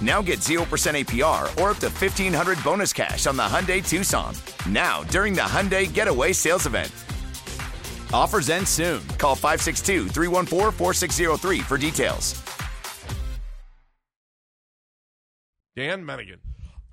Now 0.00 0.22
get 0.22 0.38
0% 0.38 0.64
APR 0.64 1.42
or 1.60 1.70
up 1.70 1.78
to 1.78 1.88
1500 1.88 2.64
bonus 2.64 2.92
cash 2.92 3.26
on 3.26 3.36
the 3.36 3.42
Hyundai 3.42 3.86
Tucson. 3.86 4.34
Now, 4.68 5.02
during 5.04 5.34
the 5.34 5.42
Hyundai 5.42 5.92
Getaway 5.92 6.32
Sales 6.32 6.66
Event. 6.66 6.90
Offers 8.12 8.50
end 8.50 8.66
soon. 8.66 9.06
Call 9.18 9.34
562 9.34 10.08
314 10.08 10.72
4603 10.72 11.60
for 11.60 11.78
details. 11.78 12.42
Dan 15.76 16.04
Mennigan. 16.04 16.40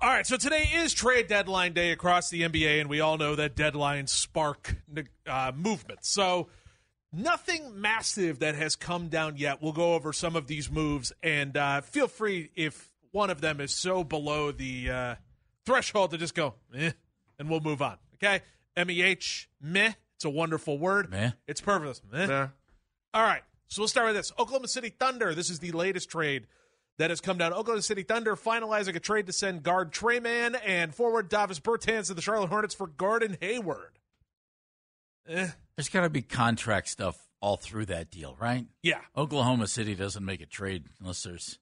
All 0.00 0.08
right, 0.08 0.24
so 0.24 0.36
today 0.36 0.68
is 0.76 0.94
trade 0.94 1.26
deadline 1.26 1.72
day 1.72 1.90
across 1.90 2.30
the 2.30 2.42
NBA, 2.42 2.80
and 2.80 2.88
we 2.88 3.00
all 3.00 3.18
know 3.18 3.34
that 3.34 3.56
deadlines 3.56 4.10
spark 4.10 4.76
uh, 5.26 5.50
movement. 5.56 6.04
So, 6.04 6.48
nothing 7.12 7.80
massive 7.80 8.38
that 8.38 8.54
has 8.54 8.76
come 8.76 9.08
down 9.08 9.36
yet. 9.38 9.60
We'll 9.60 9.72
go 9.72 9.94
over 9.94 10.12
some 10.12 10.36
of 10.36 10.46
these 10.46 10.70
moves, 10.70 11.12
and 11.20 11.56
uh, 11.56 11.80
feel 11.80 12.06
free 12.06 12.50
if 12.54 12.88
one 13.12 13.30
of 13.30 13.40
them 13.40 13.60
is 13.60 13.74
so 13.74 14.04
below 14.04 14.52
the 14.52 14.90
uh, 14.90 15.14
threshold 15.66 16.10
to 16.12 16.18
just 16.18 16.34
go, 16.34 16.54
eh, 16.74 16.92
and 17.38 17.48
we'll 17.50 17.60
move 17.60 17.82
on. 17.82 17.96
Okay? 18.14 18.40
M 18.76 18.90
E 18.90 19.02
H, 19.02 19.48
meh. 19.60 19.92
It's 20.16 20.24
a 20.24 20.30
wonderful 20.30 20.78
word. 20.78 21.10
Meh. 21.10 21.30
It's 21.46 21.60
perfect. 21.60 22.00
Meh. 22.12 22.26
Yeah. 22.26 22.48
All 23.14 23.22
right, 23.22 23.42
so 23.68 23.82
we'll 23.82 23.88
start 23.88 24.08
with 24.08 24.16
this 24.16 24.32
Oklahoma 24.38 24.68
City 24.68 24.90
Thunder. 24.90 25.34
This 25.34 25.48
is 25.50 25.58
the 25.60 25.72
latest 25.72 26.10
trade 26.10 26.46
that 26.98 27.10
has 27.10 27.20
come 27.20 27.38
down. 27.38 27.52
Oklahoma 27.52 27.82
City 27.82 28.02
Thunder 28.02 28.34
finalizing 28.36 28.94
a 28.96 29.00
trade 29.00 29.26
to 29.26 29.32
send 29.32 29.62
guard 29.62 29.92
Tre 29.92 30.18
Mann 30.20 30.56
and 30.56 30.94
forward 30.94 31.28
Davis 31.28 31.60
Bertans 31.60 32.08
to 32.08 32.14
the 32.14 32.20
Charlotte 32.22 32.48
Hornets 32.50 32.74
for 32.74 32.86
Gordon 32.88 33.36
Hayward. 33.40 33.98
Eh, 35.28 35.48
There's 35.76 35.88
got 35.88 36.02
to 36.02 36.10
be 36.10 36.22
contract 36.22 36.88
stuff 36.88 37.16
all 37.40 37.56
through 37.56 37.86
that 37.86 38.10
deal, 38.10 38.36
right? 38.40 38.66
yeah. 38.82 39.00
Oklahoma 39.16 39.66
City 39.68 39.94
doesn't 39.94 40.24
make 40.24 40.40
a 40.40 40.46
trade 40.46 40.84
unless 41.00 41.22
there's 41.22 41.58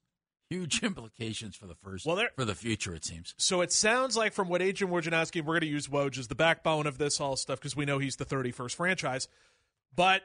huge 0.51 0.83
implications 0.83 1.57
for 1.57 1.67
the 1.67 1.75
first 1.75 2.07
Well, 2.07 2.17
there- 2.17 2.31
for 2.37 2.45
the 2.45 2.55
future. 2.55 2.95
It 2.95 3.05
seems. 3.05 3.35
So 3.37 3.61
it 3.61 3.73
sounds 3.73 4.17
like 4.17 4.33
from 4.33 4.49
what 4.49 4.63
Adrian 4.63 4.93
Wojnarowski, 4.93 5.41
we're 5.41 5.55
going 5.55 5.61
to 5.63 5.67
use 5.67 5.89
Woj 5.89 6.19
as 6.19 6.29
the 6.29 6.35
backbone 6.35 6.87
of 6.87 6.99
this 6.99 7.21
all 7.21 7.37
stuff 7.37 7.59
because 7.59 7.75
we 7.77 7.85
know 7.85 7.99
he's 7.99 8.17
the 8.17 8.25
31st 8.25 8.75
franchise. 8.75 9.29
But 9.95 10.23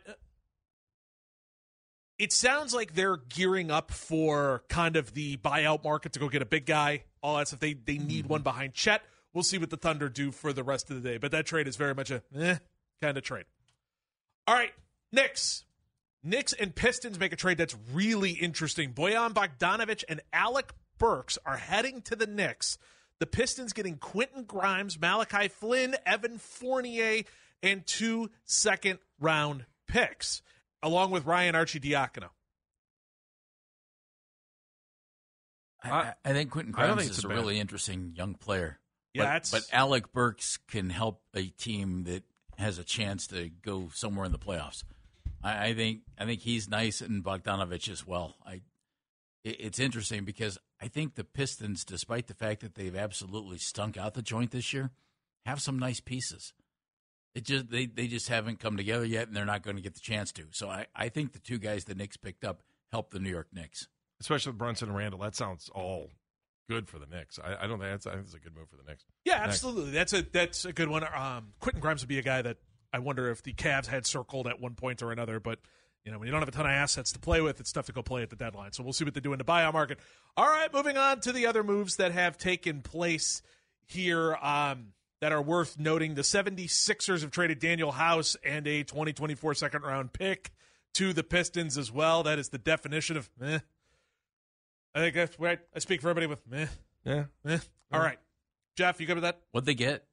it 2.19 2.31
sounds 2.33 2.73
like 2.73 2.93
they're 2.93 3.17
gearing 3.17 3.71
up 3.71 3.91
for 3.91 4.63
kind 4.69 4.95
of 4.95 5.13
the 5.13 5.37
buyout 5.37 5.83
market 5.83 6.13
to 6.13 6.19
go 6.19 6.29
get 6.29 6.41
a 6.41 6.45
big 6.45 6.65
guy, 6.65 7.03
all 7.23 7.37
that 7.37 7.47
stuff. 7.47 7.59
They 7.59 7.73
they 7.73 7.97
need 7.97 8.27
one 8.27 8.41
behind 8.43 8.73
Chet. 8.73 9.01
We'll 9.33 9.43
see 9.43 9.57
what 9.57 9.69
the 9.69 9.77
Thunder 9.77 10.09
do 10.09 10.31
for 10.31 10.51
the 10.53 10.63
rest 10.63 10.91
of 10.91 11.01
the 11.01 11.09
day. 11.09 11.17
But 11.17 11.31
that 11.31 11.45
trade 11.45 11.67
is 11.67 11.77
very 11.77 11.95
much 11.95 12.11
a 12.11 12.21
eh 12.37 12.57
kind 13.01 13.17
of 13.17 13.23
trade. 13.23 13.45
All 14.45 14.53
right, 14.53 14.71
Knicks. 15.11 15.63
Knicks 16.23 16.53
and 16.53 16.75
Pistons 16.75 17.19
make 17.19 17.33
a 17.33 17.35
trade 17.35 17.57
that's 17.57 17.75
really 17.93 18.31
interesting. 18.31 18.93
Bojan 18.93 19.33
Bogdanovic 19.33 20.03
and 20.07 20.21
Alec 20.31 20.71
Burks 20.97 21.37
are 21.45 21.57
heading 21.57 22.01
to 22.03 22.15
the 22.15 22.27
Knicks. 22.27 22.77
The 23.19 23.25
Pistons 23.25 23.73
getting 23.73 23.97
Quentin 23.97 24.43
Grimes, 24.43 24.99
Malachi 24.99 25.47
Flynn, 25.47 25.95
Evan 26.05 26.37
Fournier, 26.37 27.23
and 27.63 27.85
two 27.85 28.29
second 28.45 28.99
round 29.19 29.65
picks, 29.87 30.41
along 30.81 31.11
with 31.11 31.25
Ryan 31.25 31.55
Arcidiacono. 31.55 32.29
I, 35.83 35.89
I, 35.89 36.13
I 36.25 36.33
think 36.33 36.51
Quentin 36.51 36.71
Grimes 36.71 36.99
think 36.99 37.11
is 37.11 37.23
a 37.23 37.27
a 37.27 37.29
bad- 37.29 37.37
really 37.37 37.59
interesting 37.59 38.13
young 38.15 38.35
player. 38.35 38.79
Yeah, 39.13 39.39
but, 39.39 39.49
but 39.51 39.63
Alec 39.73 40.13
Burks 40.13 40.57
can 40.67 40.89
help 40.89 41.21
a 41.35 41.47
team 41.47 42.03
that 42.05 42.23
has 42.57 42.77
a 42.77 42.83
chance 42.83 43.27
to 43.27 43.49
go 43.49 43.89
somewhere 43.93 44.25
in 44.25 44.31
the 44.31 44.39
playoffs. 44.39 44.83
I, 45.43 45.67
I 45.67 45.73
think 45.73 46.01
I 46.17 46.25
think 46.25 46.41
he's 46.41 46.69
nice 46.69 47.01
and 47.01 47.23
Bogdanovic 47.23 47.89
as 47.89 48.05
well. 48.05 48.35
I 48.45 48.61
it, 49.43 49.57
it's 49.59 49.79
interesting 49.79 50.25
because 50.25 50.57
I 50.81 50.87
think 50.87 51.15
the 51.15 51.23
Pistons, 51.23 51.83
despite 51.85 52.27
the 52.27 52.33
fact 52.33 52.61
that 52.61 52.75
they've 52.75 52.95
absolutely 52.95 53.57
stunk 53.57 53.97
out 53.97 54.13
the 54.13 54.21
joint 54.21 54.51
this 54.51 54.73
year, 54.73 54.91
have 55.45 55.61
some 55.61 55.77
nice 55.79 55.99
pieces. 55.99 56.53
It 57.33 57.45
just 57.45 57.69
they, 57.69 57.85
they 57.85 58.07
just 58.07 58.27
haven't 58.27 58.59
come 58.59 58.75
together 58.77 59.05
yet, 59.05 59.27
and 59.27 59.35
they're 59.35 59.45
not 59.45 59.63
going 59.63 59.77
to 59.77 59.81
get 59.81 59.93
the 59.93 60.01
chance 60.01 60.31
to. 60.33 60.43
So 60.51 60.69
I, 60.69 60.87
I 60.95 61.09
think 61.09 61.33
the 61.33 61.39
two 61.39 61.59
guys 61.59 61.85
the 61.85 61.95
Knicks 61.95 62.17
picked 62.17 62.43
up 62.43 62.61
help 62.91 63.11
the 63.11 63.19
New 63.19 63.29
York 63.29 63.47
Knicks. 63.53 63.87
Especially 64.19 64.51
Brunson 64.51 64.89
and 64.89 64.97
Randle. 64.97 65.21
That 65.21 65.35
sounds 65.35 65.69
all 65.73 66.09
good 66.69 66.87
for 66.87 66.99
the 66.99 67.05
Knicks. 67.05 67.39
I, 67.39 67.63
I 67.63 67.67
don't 67.67 67.79
think 67.79 67.91
that's, 67.91 68.05
I 68.05 68.11
think 68.11 68.25
it's 68.25 68.33
a 68.33 68.39
good 68.39 68.55
move 68.55 68.69
for 68.69 68.75
the 68.75 68.83
Knicks. 68.83 69.05
Yeah, 69.25 69.39
Next. 69.39 69.47
absolutely. 69.55 69.91
That's 69.91 70.13
a 70.13 70.21
that's 70.21 70.65
a 70.65 70.73
good 70.73 70.89
one. 70.89 71.03
Um, 71.03 71.53
Quentin 71.59 71.81
Grimes 71.81 72.01
would 72.01 72.09
be 72.09 72.19
a 72.19 72.23
guy 72.23 72.41
that 72.41 72.57
I 72.93 72.99
wonder 72.99 73.29
if 73.29 73.43
the 73.43 73.53
Cavs 73.53 73.87
had 73.87 74.05
circled 74.05 74.47
at 74.47 74.59
one 74.59 74.75
point 74.75 75.01
or 75.01 75.11
another. 75.11 75.39
But 75.39 75.59
you 76.05 76.11
know, 76.11 76.19
when 76.19 76.27
you 76.27 76.31
don't 76.31 76.41
have 76.41 76.49
a 76.49 76.51
ton 76.51 76.65
of 76.65 76.71
assets 76.71 77.11
to 77.13 77.19
play 77.19 77.41
with, 77.41 77.59
it's 77.59 77.71
tough 77.71 77.85
to 77.85 77.91
go 77.91 78.01
play 78.01 78.23
at 78.23 78.29
the 78.29 78.35
deadline. 78.35 78.71
So 78.71 78.83
we'll 78.83 78.93
see 78.93 79.05
what 79.05 79.13
they 79.13 79.19
do 79.19 79.33
in 79.33 79.37
the 79.37 79.45
buyout 79.45 79.73
market. 79.73 79.99
All 80.35 80.47
right, 80.47 80.73
moving 80.73 80.97
on 80.97 81.19
to 81.21 81.31
the 81.31 81.45
other 81.45 81.63
moves 81.63 81.97
that 81.97 82.11
have 82.11 82.37
taken 82.37 82.81
place 82.81 83.41
here 83.85 84.35
um, 84.35 84.93
that 85.19 85.31
are 85.31 85.41
worth 85.41 85.77
noting. 85.77 86.15
The 86.15 86.21
76ers 86.23 87.21
have 87.21 87.31
traded 87.31 87.59
Danuel 87.59 87.93
House 87.93 88.35
and 88.43 88.67
a 88.67 88.83
2024 88.83 89.53
second 89.53 89.83
round 89.83 90.13
pick 90.13 90.51
to 90.95 91.13
the 91.13 91.23
Pistons 91.23 91.77
as 91.77 91.91
well. 91.91 92.23
That 92.23 92.39
is 92.39 92.49
the 92.49 92.57
definition 92.57 93.15
of 93.15 93.29
meh. 93.39 93.59
I 94.93 94.99
think 94.99 95.15
that's 95.15 95.39
right. 95.39 95.59
I 95.73 95.79
speak 95.79 96.01
for 96.01 96.09
everybody 96.09 96.27
with 96.27 96.45
meh. 96.47 96.67
Yeah. 97.05 97.25
Eh. 97.45 97.59
All 97.93 97.99
right. 97.99 98.19
Jeff, 98.75 98.99
you 98.99 99.07
good 99.07 99.15
with 99.15 99.23
that? 99.23 99.39
What'd 99.51 99.65
they 99.65 99.75
get? 99.75 100.05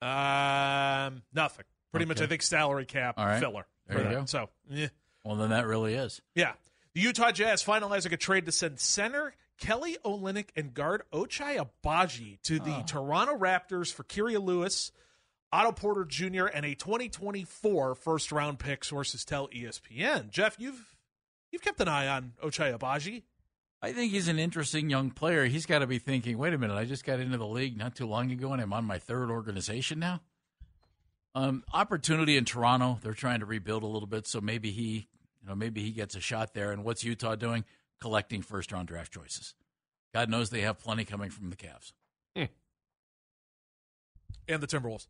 Um, 0.00 1.22
nothing. 1.32 1.64
Pretty 1.94 2.06
much, 2.06 2.20
I 2.20 2.26
think 2.26 2.42
salary 2.42 2.86
cap 2.86 3.18
right. 3.18 3.40
filler. 3.40 3.66
There 3.86 3.98
you 3.98 4.04
that. 4.04 4.14
go. 4.14 4.24
So, 4.26 4.48
yeah, 4.68 4.88
Well, 5.24 5.36
then 5.36 5.50
that 5.50 5.66
really 5.66 5.94
is. 5.94 6.20
yeah. 6.34 6.52
The 6.94 7.00
Utah 7.00 7.32
Jazz 7.32 7.64
finalizing 7.64 8.12
a 8.12 8.16
trade 8.16 8.46
to 8.46 8.52
send 8.52 8.78
center 8.78 9.34
Kelly 9.58 9.96
Olynyk 10.04 10.48
and 10.56 10.74
guard 10.74 11.02
Ochai 11.12 11.64
Agbaji 11.64 12.40
to 12.42 12.58
the 12.58 12.70
ah. 12.70 12.82
Toronto 12.82 13.36
Raptors 13.36 13.92
for 13.92 14.04
Kira 14.04 14.42
Lewis, 14.42 14.92
Otto 15.52 15.72
Porter 15.72 16.04
Jr., 16.04 16.46
and 16.46 16.64
a 16.64 16.74
2024 16.74 17.94
first 17.94 18.32
round 18.32 18.58
pick. 18.58 18.84
Sources 18.84 19.24
tell 19.24 19.48
ESPN. 19.48 20.30
Jeff, 20.30 20.56
you've 20.58 20.96
you've 21.50 21.62
kept 21.62 21.80
an 21.80 21.88
eye 21.88 22.08
on 22.08 22.32
Ochai 22.42 22.76
Agbaji. 22.76 23.22
I 23.82 23.92
think 23.92 24.12
he's 24.12 24.28
an 24.28 24.38
interesting 24.38 24.88
young 24.88 25.10
player. 25.10 25.44
He's 25.44 25.66
got 25.66 25.80
to 25.80 25.86
be 25.86 25.98
thinking, 25.98 26.38
wait 26.38 26.54
a 26.54 26.58
minute, 26.58 26.74
I 26.74 26.86
just 26.86 27.04
got 27.04 27.20
into 27.20 27.36
the 27.36 27.46
league 27.46 27.76
not 27.76 27.94
too 27.94 28.06
long 28.06 28.32
ago 28.32 28.52
and 28.52 28.62
I'm 28.62 28.72
on 28.72 28.86
my 28.86 28.98
third 28.98 29.30
organization 29.30 29.98
now. 29.98 30.22
Um, 31.34 31.64
opportunity 31.72 32.36
in 32.36 32.44
Toronto. 32.44 32.98
They're 33.02 33.12
trying 33.12 33.40
to 33.40 33.46
rebuild 33.46 33.82
a 33.82 33.86
little 33.86 34.06
bit, 34.06 34.26
so 34.26 34.40
maybe 34.40 34.70
he, 34.70 35.08
you 35.42 35.48
know, 35.48 35.54
maybe 35.54 35.82
he 35.82 35.90
gets 35.90 36.14
a 36.14 36.20
shot 36.20 36.54
there. 36.54 36.70
And 36.70 36.84
what's 36.84 37.02
Utah 37.02 37.34
doing? 37.34 37.64
Collecting 38.00 38.42
first 38.42 38.70
round 38.70 38.88
draft 38.88 39.12
choices. 39.12 39.54
God 40.12 40.28
knows 40.28 40.50
they 40.50 40.60
have 40.60 40.78
plenty 40.78 41.04
coming 41.04 41.30
from 41.30 41.50
the 41.50 41.56
Cavs. 41.56 41.92
and 42.36 42.48
the 44.62 44.66
Timberwolves. 44.66 45.08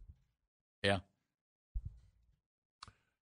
Yeah. 0.82 0.98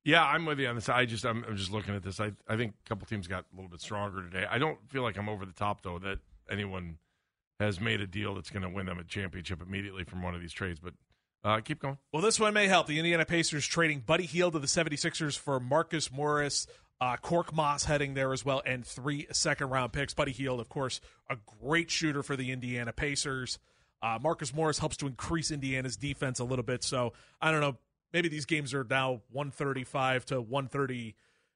Yeah, 0.04 0.24
I'm 0.24 0.46
with 0.46 0.60
you 0.60 0.68
on 0.68 0.76
this. 0.76 0.90
I 0.90 1.06
just 1.06 1.26
I'm, 1.26 1.44
I'm 1.48 1.56
just 1.56 1.72
looking 1.72 1.96
at 1.96 2.04
this. 2.04 2.20
I 2.20 2.32
I 2.48 2.58
think 2.58 2.74
a 2.86 2.90
couple 2.90 3.06
teams 3.06 3.28
got 3.28 3.46
a 3.52 3.56
little 3.56 3.70
bit 3.70 3.82
stronger 3.82 4.24
today. 4.24 4.46
I 4.50 4.58
don't 4.58 4.78
feel 4.90 5.04
like 5.04 5.18
I'm 5.18 5.30
over 5.30 5.46
the 5.46 5.54
top 5.54 5.82
though 5.84 6.00
that 6.00 6.20
anyone 6.50 6.98
has 7.60 7.80
made 7.80 8.02
a 8.02 8.08
deal 8.08 8.34
that's 8.34 8.50
going 8.50 8.64
to 8.64 8.70
win 8.70 8.88
them 8.88 8.98
a 8.98 9.04
championship 9.04 9.62
immediately 9.62 10.04
from 10.04 10.24
one 10.24 10.34
of 10.34 10.42
these 10.42 10.52
trades. 10.54 10.80
But 10.80 10.94
uh, 11.44 11.60
keep 11.62 11.80
going. 11.80 11.98
Well, 12.12 12.22
this 12.22 12.40
one 12.40 12.54
may 12.54 12.68
help. 12.68 12.88
The 12.88 13.00
Indiana 13.00 13.26
Pacers 13.26 13.66
trading 13.66 14.02
Buddy 14.02 14.26
Hield 14.26 14.54
to 14.54 14.60
the 14.60 14.68
76ers 14.68 15.38
for 15.38 15.60
Marcus 15.60 16.12
Morris. 16.12 16.68
Uh, 17.00 17.18
Korkmaz 17.18 17.86
heading 17.86 18.14
there 18.14 18.32
as 18.32 18.46
well, 18.46 18.62
and 18.64 18.86
three 18.86 19.26
second 19.32 19.70
round 19.72 19.92
picks. 19.92 20.14
Buddy 20.14 20.32
Hield, 20.32 20.60
of 20.60 20.70
course, 20.70 21.02
a 21.32 21.38
great 21.60 21.90
shooter 21.90 22.22
for 22.22 22.36
the 22.36 22.52
Indiana 22.52 22.94
Pacers. 22.94 23.58
Uh, 24.04 24.20
Marcus 24.22 24.54
Morris 24.54 24.78
helps 24.78 24.98
to 24.98 25.08
increase 25.08 25.50
Indiana's 25.50 25.98
defense 25.98 26.40
a 26.40 26.44
little 26.44 26.64
bit. 26.64 26.84
So 26.84 27.14
I 27.42 27.52
don't 27.52 27.62
know. 27.62 27.78
Maybe 28.14 28.30
these 28.30 28.46
games 28.46 28.74
are 28.74 28.86
now 28.88 29.22
135 29.32 30.26
to 30.26 30.42
130, 30.42 31.16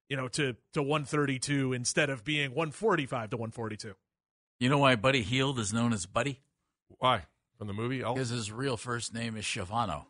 you 0.09 0.17
know, 0.17 0.27
to, 0.29 0.55
to 0.73 0.81
132 0.81 1.73
instead 1.73 2.09
of 2.09 2.23
being 2.23 2.51
145 2.51 3.31
to 3.31 3.37
142. 3.37 3.93
You 4.59 4.69
know 4.69 4.77
why 4.77 4.95
Buddy 4.95 5.21
Hield 5.21 5.59
is 5.59 5.73
known 5.73 5.91
as 5.91 6.05
Buddy? 6.05 6.39
Why? 6.99 7.23
From 7.57 7.67
the 7.67 7.73
movie? 7.73 7.99
Because 7.99 8.29
his 8.29 8.51
real 8.51 8.75
first 8.77 9.13
name 9.13 9.37
is 9.37 9.45
Chavano. 9.45 10.05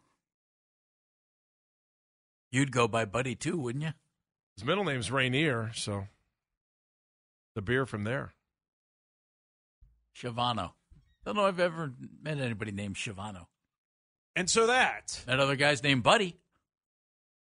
You'd 2.51 2.71
go 2.71 2.87
by 2.87 3.05
Buddy 3.05 3.35
too, 3.35 3.57
wouldn't 3.57 3.83
you? 3.83 3.91
His 4.55 4.63
middle 4.65 4.83
name's 4.85 5.11
Rainier, 5.11 5.71
so 5.73 6.07
the 7.53 7.61
beer 7.61 7.85
from 7.85 8.03
there. 8.03 8.33
Chavano. 10.17 10.71
Don't 11.25 11.35
know 11.35 11.47
if 11.47 11.55
I've 11.55 11.59
ever 11.59 11.93
met 12.21 12.39
anybody 12.39 12.71
named 12.71 12.95
Chavano. 12.95 13.47
And 14.35 14.49
so 14.49 14.67
that 14.67 15.23
That 15.25 15.39
other 15.39 15.55
guy's 15.55 15.83
named 15.83 16.03
Buddy. 16.03 16.37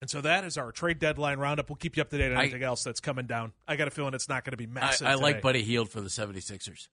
and 0.00 0.08
so 0.10 0.20
that 0.22 0.44
is 0.44 0.56
our 0.56 0.72
trade 0.72 0.98
deadline 0.98 1.38
roundup. 1.38 1.68
We'll 1.68 1.76
keep 1.76 1.96
you 1.96 2.02
up 2.02 2.10
to 2.10 2.18
date 2.18 2.32
on 2.32 2.38
I- 2.38 2.42
anything 2.44 2.62
else 2.62 2.82
that's 2.82 3.00
coming 3.00 3.26
down. 3.26 3.52
I 3.68 3.76
got 3.76 3.88
a 3.88 3.90
feeling 3.90 4.14
it's 4.14 4.28
not 4.28 4.44
going 4.44 4.52
to 4.52 4.56
be 4.56 4.64
I, 4.64 4.68
massive. 4.68 5.06
I 5.06 5.14
like 5.14 5.36
today. 5.36 5.40
Buddy 5.42 5.62
Hield 5.64 5.90
for 5.90 6.00
the 6.00 6.08
76ers. 6.08 6.88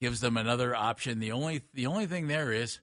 Gives 0.00 0.20
them 0.20 0.36
another 0.36 0.74
option. 0.74 1.20
The 1.20 1.32
only 1.32 1.62
the 1.72 1.86
only 1.86 2.06
thing 2.06 2.26
there 2.26 2.52
is, 2.52 2.80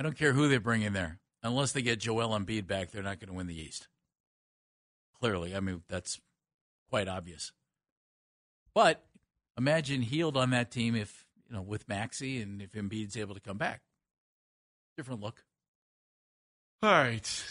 I 0.00 0.02
don't 0.02 0.18
care 0.18 0.32
who 0.32 0.48
they 0.48 0.58
bring 0.58 0.82
in 0.82 0.92
there. 0.92 1.20
Unless 1.42 1.72
they 1.72 1.82
get 1.82 2.00
Joel 2.00 2.30
Embiid 2.30 2.66
back, 2.66 2.90
they're 2.90 3.02
not 3.02 3.20
going 3.20 3.28
to 3.28 3.34
win 3.34 3.46
the 3.46 3.60
East. 3.60 3.88
Clearly, 5.20 5.54
I 5.54 5.60
mean 5.60 5.82
that's 5.88 6.20
quite 6.90 7.08
obvious. 7.08 7.52
But 8.74 9.04
imagine 9.56 10.02
Hield 10.02 10.36
on 10.36 10.50
that 10.50 10.70
team 10.70 10.94
if 10.94 11.26
you 11.48 11.54
know 11.54 11.62
with 11.62 11.88
Maxey 11.88 12.40
and 12.40 12.60
if 12.60 12.72
Embiid's 12.72 13.16
able 13.16 13.34
to 13.34 13.40
come 13.40 13.58
back. 13.58 13.82
Different 14.96 15.20
look. 15.20 15.44
All 16.82 16.90
right. 16.90 17.44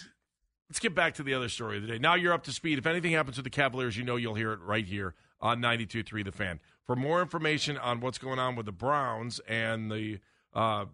Let's 0.70 0.80
get 0.80 0.96
back 0.96 1.16
to 1.16 1.24
the 1.24 1.36
other 1.36 1.50
story 1.50 1.78
of 1.78 1.84
the 1.84 1.90
day. 1.90 2.00
Now 2.00 2.16
you're 2.16 2.34
up 2.34 2.44
to 2.46 2.52
speed. 2.52 2.80
If 2.80 2.88
anything 2.88 3.12
happens 3.12 3.38
with 3.38 3.44
the 3.44 3.50
Cavaliers, 3.52 3.96
you 3.96 4.04
know 4.04 4.16
you'll 4.16 4.36
hear 4.36 4.52
it 4.52 4.60
right 4.62 4.86
here 4.86 5.14
on 5.40 5.62
92.3 5.62 6.26
The 6.26 6.32
Fan. 6.32 6.60
For 6.88 6.96
more 6.96 7.22
information 7.22 7.78
on 7.78 8.00
what's 8.00 8.18
going 8.18 8.38
on 8.40 8.56
with 8.56 8.66
the 8.68 8.72
Browns 8.72 9.40
and 9.48 9.92
the 9.92 10.20
uh, 10.54 10.86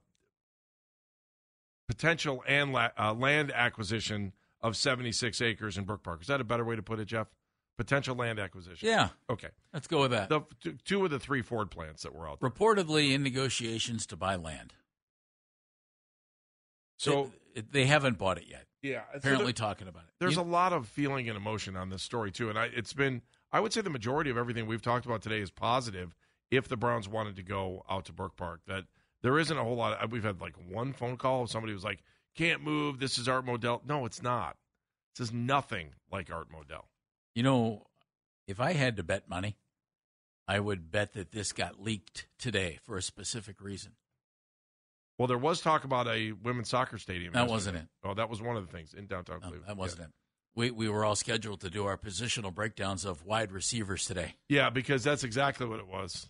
potential 1.87 2.43
and 2.47 2.71
la- 2.71 2.89
uh, 2.97 3.13
land 3.13 3.51
acquisition 3.51 4.33
of 4.61 4.77
76 4.77 5.41
acres 5.41 5.77
in 5.77 5.83
Brook 5.83 6.03
Park. 6.03 6.21
Is 6.21 6.27
that 6.27 6.39
a 6.39 6.43
better 6.45 6.63
way 6.63 6.75
to 6.75 6.81
put 6.83 6.99
it, 6.99 7.05
Jeff? 7.05 7.27
Potential 7.77 8.15
land 8.15 8.39
acquisition. 8.39 8.87
Yeah, 8.87 9.09
Okay. 9.29 9.49
let's 9.73 9.87
go 9.87 10.01
with 10.01 10.11
that. 10.11 10.29
The 10.29 10.41
two, 10.61 10.77
two 10.85 11.03
of 11.03 11.11
the 11.11 11.19
three 11.19 11.41
Ford 11.41 11.71
plants 11.71 12.03
that 12.03 12.13
were 12.13 12.29
out 12.29 12.39
there. 12.39 12.49
Reportedly 12.49 13.11
in 13.11 13.23
negotiations 13.23 14.05
to 14.07 14.15
buy 14.15 14.35
land. 14.35 14.73
So, 16.97 17.31
It- 17.55 17.71
they 17.71 17.85
haven't 17.87 18.17
bought 18.17 18.37
it 18.37 18.45
yet. 18.47 18.67
yeah. 18.81 19.03
so 19.11 19.17
Apparently 19.17 19.45
there- 19.47 19.53
talking 19.53 19.87
about 19.87 20.03
it. 20.03 20.09
There's 20.19 20.35
You- 20.35 20.41
a 20.41 20.43
lot 20.43 20.71
of 20.73 20.87
feeling 20.87 21.27
and 21.27 21.35
emotion 21.35 21.75
on 21.75 21.89
this 21.89 22.03
story 22.03 22.31
too, 22.31 22.49
and 22.49 22.57
I, 22.59 22.65
it's 22.65 22.93
been 22.93 23.23
I 23.51 23.59
would 23.59 23.73
say 23.73 23.81
the 23.81 23.89
majority 23.89 24.29
of 24.29 24.37
everything 24.37 24.65
we've 24.65 24.81
talked 24.81 25.05
about 25.05 25.21
today 25.21 25.41
is 25.41 25.51
positive. 25.51 26.15
If 26.49 26.67
the 26.67 26.77
Browns 26.77 27.07
wanted 27.07 27.35
to 27.37 27.43
go 27.43 27.85
out 27.89 28.05
to 28.05 28.13
Brook 28.13 28.35
Park, 28.35 28.61
that 28.67 28.85
there 29.21 29.37
isn't 29.39 29.57
a 29.57 29.63
whole 29.63 29.75
lot. 29.75 29.93
Of, 29.93 30.03
uh, 30.03 30.07
we've 30.09 30.23
had 30.23 30.41
like 30.41 30.55
one 30.69 30.93
phone 30.93 31.17
call. 31.17 31.43
Of 31.43 31.49
somebody 31.49 31.73
was 31.73 31.83
like, 31.83 32.03
"Can't 32.35 32.61
move. 32.61 32.99
This 32.99 33.17
is 33.17 33.27
Art 33.27 33.45
Modell." 33.45 33.85
No, 33.85 34.05
it's 34.05 34.21
not. 34.21 34.57
This 35.15 35.27
is 35.27 35.33
nothing 35.33 35.91
like 36.11 36.31
Art 36.31 36.47
Modell. 36.51 36.85
You 37.35 37.43
know, 37.43 37.87
if 38.47 38.59
I 38.59 38.73
had 38.73 38.97
to 38.97 39.03
bet 39.03 39.29
money, 39.29 39.57
I 40.47 40.59
would 40.59 40.91
bet 40.91 41.13
that 41.13 41.31
this 41.31 41.53
got 41.53 41.81
leaked 41.81 42.27
today 42.37 42.79
for 42.83 42.97
a 42.97 43.01
specific 43.01 43.61
reason. 43.61 43.93
Well, 45.17 45.27
there 45.27 45.37
was 45.37 45.61
talk 45.61 45.83
about 45.83 46.07
a 46.07 46.31
women's 46.31 46.69
soccer 46.69 46.97
stadium. 46.97 47.33
That 47.33 47.41
yesterday. 47.41 47.53
wasn't 47.53 47.77
it. 47.77 47.87
Oh, 48.03 48.13
that 48.15 48.29
was 48.29 48.41
one 48.41 48.57
of 48.57 48.65
the 48.65 48.71
things 48.71 48.93
in 48.93 49.05
downtown 49.05 49.39
No, 49.41 49.51
that 49.67 49.77
wasn't 49.77 50.03
it. 50.03 50.09
We 50.55 50.71
we 50.71 50.89
were 50.89 51.05
all 51.05 51.15
scheduled 51.15 51.61
to 51.61 51.69
do 51.69 51.85
our 51.85 51.97
positional 51.97 52.53
breakdowns 52.53 53.05
of 53.05 53.25
wide 53.25 53.51
receivers 53.51 54.05
today. 54.05 54.35
Yeah, 54.49 54.69
because 54.69 55.03
that's 55.03 55.23
exactly 55.23 55.65
what 55.65 55.79
it 55.79 55.87
was. 55.87 56.27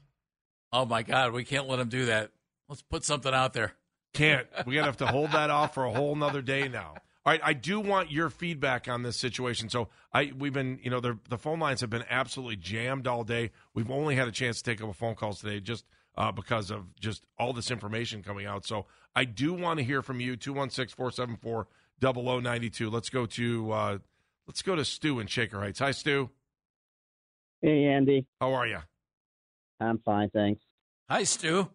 Oh 0.71 0.85
my 0.85 1.03
God, 1.03 1.33
we 1.33 1.44
can't 1.44 1.68
let 1.68 1.77
them 1.77 1.89
do 1.89 2.06
that. 2.06 2.31
Let's 2.69 2.81
put 2.81 3.03
something 3.03 3.33
out 3.33 3.53
there. 3.53 3.73
Can't. 4.13 4.47
We're 4.65 4.75
gonna 4.75 4.85
have 4.85 4.97
to 4.97 5.07
hold 5.07 5.31
that 5.31 5.50
off 5.50 5.73
for 5.73 5.85
a 5.85 5.91
whole 5.91 6.15
nother 6.15 6.41
day 6.41 6.68
now. 6.68 6.95
All 7.23 7.31
right, 7.31 7.41
I 7.44 7.53
do 7.53 7.79
want 7.79 8.12
your 8.12 8.31
feedback 8.31 8.88
on 8.88 9.03
this 9.03 9.18
situation. 9.18 9.69
So 9.69 9.89
I 10.13 10.31
we've 10.38 10.53
been, 10.53 10.79
you 10.81 10.89
know, 10.89 11.00
the 11.00 11.18
the 11.29 11.38
phone 11.38 11.59
lines 11.59 11.81
have 11.81 11.89
been 11.89 12.06
absolutely 12.09 12.56
jammed 12.56 13.07
all 13.07 13.23
day. 13.23 13.51
We've 13.73 13.91
only 13.91 14.15
had 14.15 14.27
a 14.27 14.31
chance 14.31 14.62
to 14.62 14.63
take 14.63 14.81
up 14.81 14.89
a 14.89 14.94
phone 14.94 15.15
calls 15.15 15.39
today 15.39 15.59
just 15.59 15.85
uh, 16.18 16.31
because 16.31 16.71
of 16.71 16.95
just 17.00 17.23
all 17.38 17.53
this 17.53 17.71
information 17.71 18.23
coming 18.23 18.45
out. 18.45 18.65
So 18.65 18.85
I 19.15 19.25
do 19.25 19.53
want 19.53 19.79
to 19.79 19.85
hear 19.85 20.01
from 20.01 20.19
you 20.19 20.35
216-474-0092. 20.38 22.91
Let's 22.91 23.09
go 23.09 23.25
to 23.27 23.71
uh, 23.71 23.97
let's 24.51 24.63
go 24.63 24.75
to 24.75 24.83
Stu 24.83 25.21
in 25.21 25.27
Shaker 25.27 25.62
Heights. 25.62 25.80
Hi 25.80 25.92
Stu. 25.92 26.30
Hey, 27.62 27.86
Andy. 27.86 28.25
How 28.42 28.51
are 28.51 28.68
you? 28.68 28.80
I'm 29.80 30.00
fine, 30.00 30.30
thanks. 30.31 30.62
Hi, 31.09 31.24
Stu. 31.24 31.69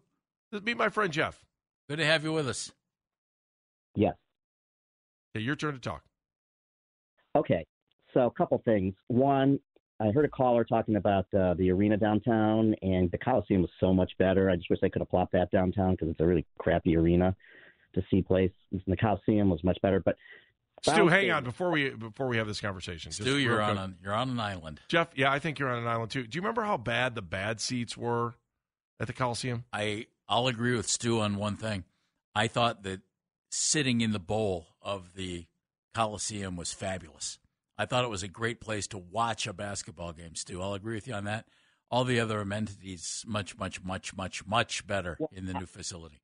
This 0.53 0.61
be 0.61 0.75
my 0.75 0.91
friend 0.91 1.11
Jeff. 1.11 1.43
Good 1.89 2.01
to 2.01 2.05
have 2.05 2.23
you 2.23 2.35
with 2.35 2.47
us. 2.47 2.71
Yes. 3.95 4.13
Okay, 5.35 5.43
your 5.43 5.57
turn 5.57 5.73
to 5.73 5.81
talk. 5.81 6.03
Okay. 7.35 7.65
So, 8.13 8.27
a 8.27 8.31
couple 8.31 8.61
things. 8.67 8.95
One, 9.09 9.59
I 9.99 10.09
heard 10.09 10.27
a 10.27 10.29
caller 10.29 10.63
talking 10.63 10.97
about 10.97 11.25
uh, 11.33 11.55
the 11.55 11.71
arena 11.71 11.97
downtown, 11.97 12.75
and 12.83 13.11
the 13.11 13.17
Coliseum 13.17 13.63
was 13.63 13.71
so 13.81 13.95
much 13.95 14.13
better. 14.19 14.51
I 14.51 14.57
just 14.57 14.69
wish 14.69 14.81
they 14.83 14.91
could 14.91 15.01
have 15.01 15.09
plopped 15.09 15.33
that 15.33 15.51
downtown 15.51 15.93
because 15.93 16.09
it's 16.11 16.21
a 16.21 16.27
really 16.27 16.45
crappy 16.59 16.95
arena 16.95 17.35
to 17.95 18.03
see 18.11 18.21
place. 18.21 18.53
And 18.71 18.83
the 18.87 18.99
Coliseum 18.99 19.49
was 19.49 19.65
much 19.65 19.79
better. 19.81 20.01
But 20.01 20.17
Stu, 20.95 21.09
hang 21.09 21.31
on 21.31 21.45
before 21.45 21.71
we 21.71 21.91
before 21.91 22.29
we 22.29 22.37
have 22.37 22.47
this 22.47 22.61
conversation. 22.61 23.11
Just 23.11 23.23
Stu, 23.23 23.39
you're 23.39 23.61
on 23.61 23.77
quick. 23.77 23.85
an, 23.85 23.97
you're 24.03 24.15
on 24.15 24.31
an 24.31 24.41
island. 24.41 24.81
Jeff, 24.89 25.09
yeah, 25.15 25.31
I 25.31 25.39
think 25.39 25.59
you're 25.59 25.69
on 25.69 25.79
an 25.79 25.89
island 25.89 26.11
too. 26.11 26.27
Do 26.27 26.37
you 26.37 26.43
remember 26.43 26.63
how 26.63 26.77
bad 26.77 27.15
the 27.15 27.23
bad 27.23 27.61
seats 27.61 27.97
were 27.97 28.35
at 29.01 29.07
the 29.07 29.13
Coliseum? 29.13 29.65
I 29.73 30.07
I'll 30.29 30.47
agree 30.49 30.77
with 30.77 30.89
Stu 30.89 31.21
on 31.21 31.37
one 31.37 31.57
thing. 31.57 31.85
I 32.35 32.49
thought 32.49 32.83
that 32.83 33.01
sitting 33.51 34.01
in 34.01 34.13
the 34.13 34.19
bowl 34.19 34.67
of 34.83 35.15
the 35.15 35.47
Coliseum 35.95 36.57
was 36.57 36.73
fabulous. 36.73 37.39
I 37.79 37.87
thought 37.87 38.05
it 38.05 38.11
was 38.11 38.23
a 38.23 38.29
great 38.29 38.61
place 38.61 38.87
to 38.89 38.99
watch 38.99 39.47
a 39.47 39.53
basketball 39.53 40.13
game, 40.13 40.35
Stu. 40.35 40.61
I'll 40.63 40.75
agree 40.75 40.95
with 40.95 41.07
you 41.07 41.15
on 41.15 41.25
that. 41.25 41.47
All 41.91 42.05
the 42.05 42.19
other 42.19 42.41
amenities 42.41 43.25
much, 43.27 43.57
much, 43.59 43.83
much, 43.85 44.17
much, 44.17 44.47
much 44.47 44.87
better 44.87 45.19
in 45.33 45.47
the 45.47 45.55
new 45.55 45.67
facility. 45.67 46.21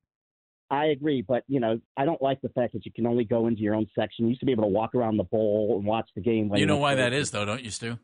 I 0.73 0.85
agree, 0.87 1.21
but 1.21 1.43
you 1.47 1.59
know, 1.59 1.79
I 1.95 2.05
don't 2.05 2.21
like 2.21 2.41
the 2.41 2.49
fact 2.49 2.73
that 2.73 2.85
you 2.85 2.91
can 2.91 3.05
only 3.05 3.23
go 3.23 3.47
into 3.47 3.61
your 3.61 3.75
own 3.75 3.87
section. 3.93 4.25
You 4.25 4.29
used 4.29 4.39
to 4.39 4.45
be 4.45 4.51
able 4.51 4.63
to 4.63 4.69
walk 4.69 4.95
around 4.95 5.17
the 5.17 5.23
bowl 5.23 5.75
and 5.77 5.85
watch 5.85 6.09
the 6.15 6.21
game. 6.21 6.51
You 6.55 6.65
know 6.65 6.77
why 6.77 6.95
that 6.95 7.13
is, 7.13 7.31
though, 7.31 7.45
don't 7.45 7.63
you, 7.63 7.69
Stu? 7.69 7.99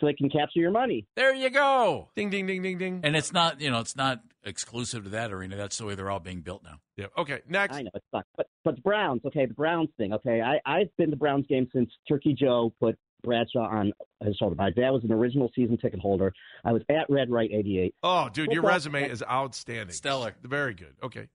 So 0.00 0.06
they 0.06 0.14
can 0.14 0.30
capture 0.30 0.60
your 0.60 0.70
money. 0.70 1.06
There 1.14 1.34
you 1.34 1.50
go. 1.50 2.08
Ding, 2.16 2.30
ding, 2.30 2.46
ding, 2.46 2.62
ding, 2.62 2.78
ding. 2.78 3.00
And 3.04 3.14
it's 3.14 3.32
not, 3.32 3.60
you 3.60 3.70
know, 3.70 3.80
it's 3.80 3.96
not 3.96 4.20
exclusive 4.44 5.04
to 5.04 5.10
that 5.10 5.30
arena. 5.30 5.56
That's 5.56 5.76
the 5.76 5.84
way 5.84 5.94
they're 5.94 6.10
all 6.10 6.20
being 6.20 6.40
built 6.40 6.62
now. 6.64 6.76
Yeah. 6.96 7.06
Okay. 7.18 7.40
Next. 7.46 7.76
I 7.76 7.82
know 7.82 7.90
it 7.94 8.02
sucks, 8.10 8.28
but 8.36 8.46
but 8.64 8.76
the 8.76 8.80
Browns, 8.82 9.20
okay, 9.26 9.46
the 9.46 9.54
Browns 9.54 9.90
thing, 9.98 10.14
okay. 10.14 10.40
I 10.40 10.58
I've 10.64 10.88
been 10.96 11.10
to 11.10 11.16
Browns 11.16 11.46
games 11.48 11.68
since 11.74 11.90
Turkey 12.08 12.34
Joe 12.34 12.72
put 12.80 12.96
Bradshaw 13.22 13.68
on 13.68 13.92
his 14.24 14.36
shoulder. 14.36 14.54
My 14.56 14.70
dad 14.70 14.90
was 14.90 15.04
an 15.04 15.12
original 15.12 15.50
season 15.54 15.76
ticket 15.76 16.00
holder. 16.00 16.32
I 16.64 16.72
was 16.72 16.82
at 16.88 17.10
Red 17.10 17.30
Right 17.30 17.50
'88. 17.52 17.94
Oh, 18.02 18.28
dude, 18.32 18.46
your 18.52 18.62
Football- 18.62 18.70
resume 18.70 19.10
is 19.10 19.22
outstanding. 19.22 19.94
Stellar. 19.94 20.34
Very 20.42 20.74
good. 20.74 20.94
Okay. 21.02 21.28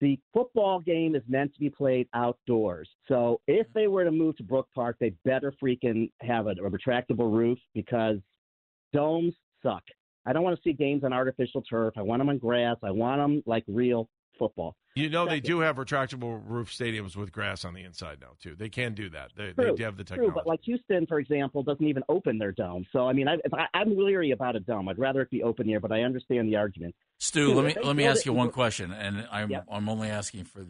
The 0.00 0.18
football 0.34 0.80
game 0.80 1.14
is 1.14 1.22
meant 1.26 1.54
to 1.54 1.60
be 1.60 1.70
played 1.70 2.06
outdoors. 2.12 2.88
So 3.08 3.40
if 3.46 3.66
they 3.74 3.86
were 3.86 4.04
to 4.04 4.10
move 4.10 4.36
to 4.36 4.42
Brook 4.42 4.68
Park, 4.74 4.96
they 5.00 5.14
better 5.24 5.54
freaking 5.62 6.10
have 6.20 6.46
a, 6.46 6.50
a 6.50 6.70
retractable 6.70 7.34
roof 7.34 7.58
because 7.74 8.18
domes 8.92 9.34
suck. 9.62 9.82
I 10.26 10.32
don't 10.32 10.42
want 10.42 10.56
to 10.56 10.62
see 10.62 10.72
games 10.72 11.04
on 11.04 11.12
artificial 11.12 11.62
turf. 11.62 11.94
I 11.96 12.02
want 12.02 12.20
them 12.20 12.28
on 12.28 12.38
grass. 12.38 12.76
I 12.82 12.90
want 12.90 13.20
them 13.20 13.42
like 13.46 13.64
real 13.68 14.08
football. 14.38 14.76
You 14.94 15.10
know 15.10 15.26
they 15.26 15.40
do 15.40 15.60
have 15.60 15.76
retractable 15.76 16.40
roof 16.44 16.70
stadiums 16.70 17.16
with 17.16 17.30
grass 17.32 17.64
on 17.64 17.74
the 17.74 17.82
inside 17.82 18.18
now 18.20 18.32
too. 18.40 18.54
They 18.54 18.68
can 18.68 18.94
do 18.94 19.10
that. 19.10 19.32
They, 19.36 19.52
True, 19.52 19.74
they 19.76 19.84
have 19.84 19.96
the 19.96 20.04
True, 20.04 20.16
technology. 20.16 20.32
but 20.34 20.46
like 20.46 20.60
Houston, 20.64 21.06
for 21.06 21.18
example, 21.18 21.62
doesn't 21.62 21.86
even 21.86 22.02
open 22.08 22.38
their 22.38 22.52
dome. 22.52 22.86
So 22.92 23.06
I 23.06 23.12
mean, 23.12 23.28
I, 23.28 23.36
I, 23.52 23.66
I'm 23.74 23.96
leery 23.96 24.30
about 24.30 24.56
a 24.56 24.60
dome. 24.60 24.88
I'd 24.88 24.98
rather 24.98 25.20
it 25.22 25.30
be 25.30 25.42
open 25.42 25.66
here, 25.66 25.80
but 25.80 25.92
I 25.92 26.02
understand 26.02 26.48
the 26.48 26.56
argument. 26.56 26.94
Stu, 27.18 27.48
Dude, 27.48 27.56
let 27.56 27.64
me 27.76 27.82
let 27.82 27.96
me 27.96 28.06
ask 28.06 28.20
it 28.20 28.26
you 28.26 28.32
one 28.32 28.50
question, 28.50 28.92
and 28.92 29.28
I'm 29.30 29.50
Yeah. 29.50 29.60
I'm 29.70 29.88
only 29.88 30.08
asking 30.08 30.44
for 30.44 30.64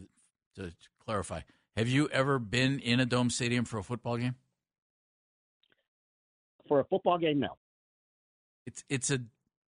to 0.55 0.73
clarify. 1.05 1.41
Have 1.75 1.87
you 1.87 2.09
ever 2.09 2.39
been 2.39 2.79
in 2.79 2.99
a 2.99 3.05
dome 3.05 3.29
stadium 3.29 3.63
for 3.63 3.77
a 3.77 3.83
football 3.83 4.17
game? 4.17 4.35
for 6.67 6.79
a 6.79 6.83
football 6.85 7.17
game, 7.17 7.39
no. 7.39 7.57
It's 8.65 8.83
it's 8.89 9.09
a 9.09 9.19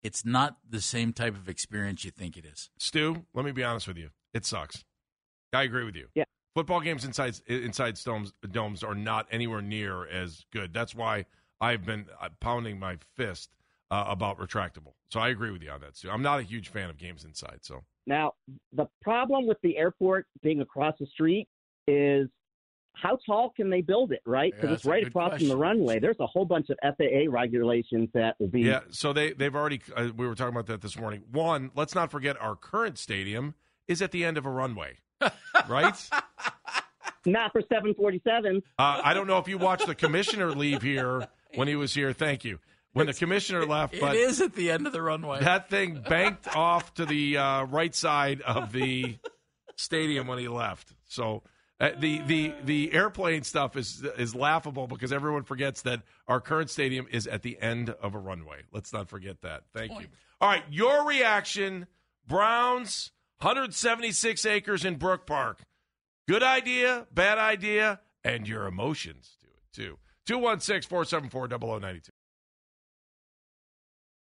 it's 0.02 0.25
not 0.25 0.59
the 0.69 0.81
same 0.81 1.12
type 1.12 1.35
of 1.35 1.49
experience 1.49 2.05
you 2.05 2.11
think 2.11 2.37
it 2.37 2.45
is. 2.45 2.71
Stu, 2.78 3.25
let 3.35 3.45
me 3.45 3.52
be 3.52 3.64
honest 3.64 3.88
with 3.88 3.97
you. 3.99 4.11
It 4.35 4.45
sucks. 4.45 4.85
I 5.52 5.62
agree 5.62 5.85
with 5.85 5.97
you. 5.97 6.09
Yeah. 6.14 6.25
Football 6.55 6.81
games 6.81 7.05
inside 7.05 7.38
inside 7.47 7.99
domes 8.05 8.33
domes 8.50 8.83
are 8.83 8.95
not 8.95 9.26
anywhere 9.31 9.62
near 9.62 10.07
as 10.09 10.45
good. 10.52 10.73
That's 10.73 10.95
why 10.95 11.26
I've 11.61 11.85
been 11.85 12.07
uh, 12.21 12.28
pounding 12.40 12.78
my 12.78 12.99
fist 13.17 13.50
uh, 13.90 14.05
about 14.09 14.38
retractable. 14.38 14.95
So 15.11 15.21
I 15.21 15.28
agree 15.28 15.50
with 15.50 15.62
you 15.62 15.71
on 15.71 15.81
that, 15.81 15.97
Stu. 15.97 16.11
I'm 16.11 16.23
not 16.23 16.40
a 16.40 16.43
huge 16.43 16.69
fan 16.69 16.90
of 16.90 16.99
games 16.99 17.25
inside. 17.25 17.61
So 17.62 17.85
Now, 18.07 18.35
the 18.73 18.87
problem 19.00 19.47
with 19.47 19.59
the 19.62 19.76
airport 19.76 20.26
being 20.43 20.61
across 20.61 20.95
the 20.99 21.07
street 21.07 21.49
is 21.87 22.28
how 23.00 23.19
tall 23.26 23.50
can 23.57 23.71
they 23.71 23.81
build 23.81 24.12
it, 24.12 24.21
right? 24.26 24.52
Because 24.55 24.71
that's 24.71 24.81
it's 24.81 24.87
right 24.87 25.02
good 25.05 25.09
across 25.11 25.38
from 25.38 25.49
the 25.49 25.57
runway. 25.57 25.99
There's 25.99 26.19
a 26.21 26.26
whole 26.26 26.45
bunch 26.45 26.69
of 26.71 26.78
FAA 26.83 27.31
regulations 27.31 28.09
that 28.14 28.37
will 28.38 28.49
be. 28.49 28.62
yeah, 28.62 28.81
so 28.90 29.12
they 29.12 29.33
they've 29.33 29.55
already 29.55 29.81
uh, 29.97 30.09
we 30.17 30.26
were 30.26 30.35
talking 30.35 30.55
about 30.55 30.67
that 30.67 30.81
this 30.81 30.99
morning. 30.99 31.23
One, 31.31 31.71
let's 31.75 31.95
not 31.95 32.11
forget 32.11 32.40
our 32.40 32.57
current 32.57 32.99
stadium 32.99 33.55
is 33.87 34.02
at 34.02 34.11
the 34.12 34.25
end 34.25 34.37
of 34.38 34.47
a 34.47 34.50
runway, 34.50 34.97
right? 35.69 35.95
Not 37.26 37.52
for 37.52 37.61
747. 37.62 38.62
Uh, 38.78 39.00
I 39.05 39.12
don't 39.14 39.26
know 39.26 39.38
if 39.38 39.49
you 39.49 39.59
watched 39.59 39.87
the 39.87 39.95
commissioner 39.95 40.50
leave 40.52 40.83
here 40.83 41.26
when 41.55 41.69
he 41.69 41.76
was 41.76 41.93
here. 41.95 42.12
Thank 42.12 42.45
you. 42.45 42.59
When 42.95 43.07
the 43.07 43.12
commissioner 43.14 43.67
left, 43.67 43.95
It 43.95 44.00
but 44.00 44.17
is 44.17 44.40
at 44.40 44.55
the 44.55 44.71
end 44.71 44.87
of 44.87 44.93
the 44.93 45.02
runway. 45.02 45.40
that 45.40 45.69
thing 45.69 46.02
banked 46.09 46.49
off 46.57 46.95
to 46.95 47.05
the 47.07 47.37
uh, 47.37 47.64
right 47.64 47.95
side 47.95 48.40
of 48.40 48.73
the 48.73 49.19
stadium 49.76 50.26
when 50.26 50.38
he 50.38 50.49
left. 50.49 50.93
So 51.07 51.43
uh, 51.80 51.90
the 51.99 52.20
the 52.23 52.54
the 52.64 52.92
airplane 52.92 53.44
stuff 53.44 53.76
is 53.76 54.02
is 54.16 54.35
laughable 54.35 54.88
because 54.88 55.12
everyone 55.12 55.44
forgets 55.44 55.82
that 55.82 56.02
our 56.26 56.40
current 56.40 56.70
stadium 56.70 57.06
is 57.11 57.26
at 57.26 57.42
the 57.42 57.56
end 57.61 57.90
of 57.90 58.14
a 58.14 58.18
runway. 58.18 58.62
Let's 58.73 58.92
not 58.92 59.08
forget 59.08 59.42
that. 59.42 59.62
Thank 59.73 59.92
you. 59.92 60.06
All 60.40 60.49
right, 60.49 60.64
your 60.70 61.06
reaction: 61.06 61.87
Browns, 62.26 63.12
176 63.40 64.44
acres 64.44 64.85
in 64.85 64.97
Brook 64.97 65.25
Park. 65.25 65.61
Good 66.26 66.42
idea, 66.42 67.06
bad 67.14 67.38
idea, 67.38 68.00
and 68.25 68.49
your 68.49 68.66
emotions 68.66 69.37
to 69.40 69.47
it 69.47 69.73
too. 69.73 69.99
216 70.26 70.88
474 70.88 71.49
0092. 71.80 72.12